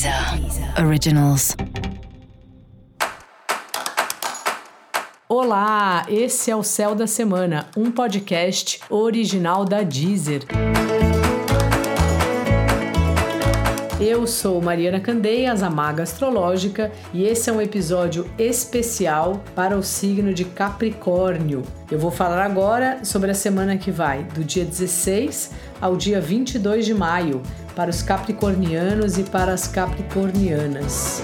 [0.00, 1.54] Deezer Originals.
[5.28, 10.46] Olá, esse é o Céu da Semana, um podcast original da Deezer.
[14.00, 19.82] Eu sou Mariana Candeias, a Maga Astrológica, e esse é um episódio especial para o
[19.82, 21.62] signo de Capricórnio.
[21.90, 26.86] Eu vou falar agora sobre a semana que vai, do dia 16 ao dia 22
[26.86, 27.42] de maio,
[27.80, 31.22] para os capricornianos e para as capricornianas.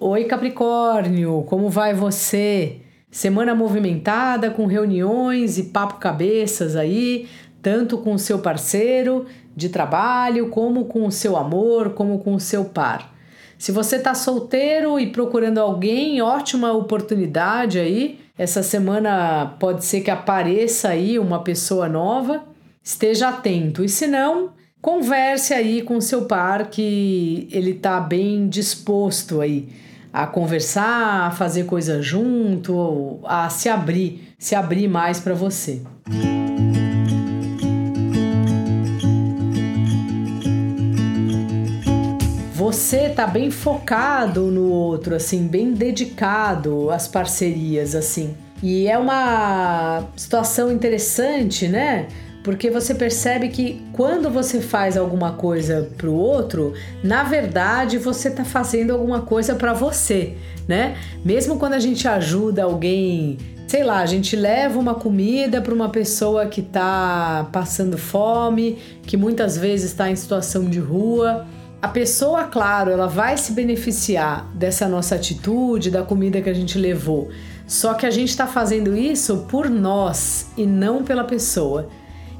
[0.00, 2.76] Oi, Capricórnio, como vai você?
[3.10, 7.28] Semana movimentada com reuniões e papo cabeças aí,
[7.60, 12.40] tanto com o seu parceiro de trabalho, como com o seu amor, como com o
[12.40, 13.14] seu par.
[13.58, 18.18] Se você está solteiro e procurando alguém, ótima oportunidade aí.
[18.38, 22.53] Essa semana pode ser que apareça aí uma pessoa nova.
[22.84, 23.82] Esteja atento.
[23.82, 24.50] E se não,
[24.82, 29.70] converse aí com seu par que ele está bem disposto aí
[30.12, 35.80] a conversar, a fazer coisa junto, a se abrir, se abrir mais para você.
[42.54, 48.34] você tá bem focado no outro, assim, bem dedicado às parcerias, assim.
[48.62, 52.08] E é uma situação interessante, né?
[52.44, 58.28] Porque você percebe que quando você faz alguma coisa para o outro, na verdade você
[58.28, 60.34] está fazendo alguma coisa para você,
[60.68, 60.94] né?
[61.24, 65.88] Mesmo quando a gente ajuda alguém, sei lá, a gente leva uma comida para uma
[65.88, 71.46] pessoa que está passando fome, que muitas vezes está em situação de rua
[71.84, 76.78] a pessoa, claro, ela vai se beneficiar dessa nossa atitude, da comida que a gente
[76.78, 77.28] levou.
[77.66, 81.90] Só que a gente está fazendo isso por nós e não pela pessoa.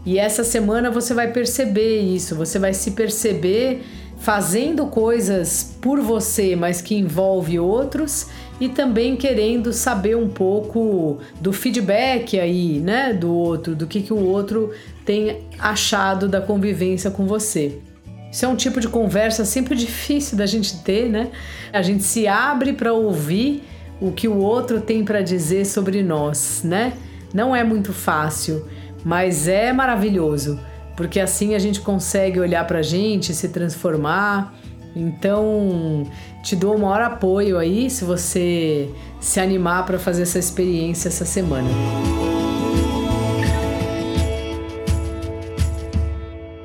[0.06, 3.83] E essa semana você vai perceber isso, você vai se perceber
[4.19, 8.28] fazendo coisas por você, mas que envolve outros
[8.61, 14.12] e também querendo saber um pouco do feedback aí, né, do outro, do que que
[14.12, 14.73] o outro
[15.05, 17.79] tem achado da convivência com você.
[18.30, 21.30] Isso é um tipo de conversa sempre difícil da gente ter, né?
[21.73, 23.62] A gente se abre para ouvir
[24.00, 26.95] o que o outro tem para dizer sobre nós, né?
[27.33, 28.67] Não é muito fácil,
[29.05, 30.59] mas é maravilhoso,
[30.97, 34.55] porque assim a gente consegue olhar para a gente, se transformar.
[34.97, 36.05] Então,
[36.42, 38.89] te dou o maior apoio aí se você
[39.20, 41.69] se animar para fazer essa experiência essa semana.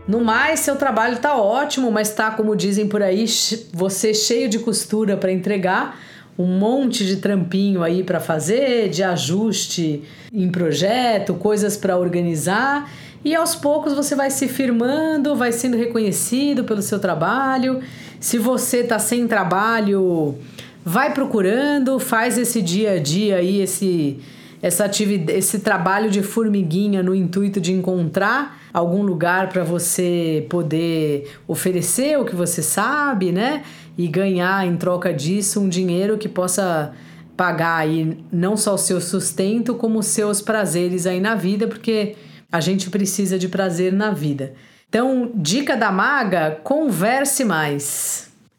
[0.07, 3.25] No mais, seu trabalho está ótimo, mas está, como dizem por aí,
[3.71, 5.99] você cheio de costura para entregar,
[6.39, 12.89] um monte de trampinho aí para fazer, de ajuste em projeto, coisas para organizar,
[13.25, 17.81] e aos poucos você vai se firmando, vai sendo reconhecido pelo seu trabalho.
[18.21, 20.37] Se você está sem trabalho,
[20.85, 24.21] vai procurando, faz esse dia a dia aí, esse
[24.61, 31.31] essa atividade, esse trabalho de formiguinha no intuito de encontrar algum lugar para você poder
[31.47, 33.63] oferecer o que você sabe, né?
[33.97, 36.93] E ganhar em troca disso um dinheiro que possa
[37.35, 42.15] pagar aí não só o seu sustento, como os seus prazeres aí na vida, porque
[42.51, 44.53] a gente precisa de prazer na vida.
[44.89, 48.28] Então, dica da maga: converse mais.